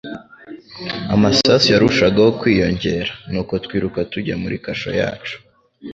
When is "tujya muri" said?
4.11-4.55